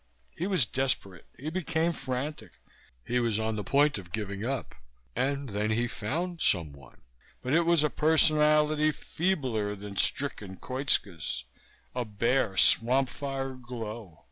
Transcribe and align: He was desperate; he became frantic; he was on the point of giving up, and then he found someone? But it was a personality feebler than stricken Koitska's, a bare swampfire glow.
He 0.35 0.47
was 0.47 0.65
desperate; 0.65 1.27
he 1.37 1.51
became 1.51 1.93
frantic; 1.93 2.53
he 3.05 3.19
was 3.19 3.39
on 3.39 3.55
the 3.55 3.63
point 3.63 3.99
of 3.99 4.11
giving 4.11 4.43
up, 4.43 4.73
and 5.15 5.49
then 5.49 5.69
he 5.69 5.87
found 5.87 6.41
someone? 6.41 7.01
But 7.43 7.53
it 7.53 7.67
was 7.67 7.83
a 7.83 7.89
personality 7.91 8.91
feebler 8.91 9.75
than 9.75 9.97
stricken 9.97 10.57
Koitska's, 10.57 11.43
a 11.93 12.03
bare 12.03 12.57
swampfire 12.57 13.53
glow. 13.53 14.17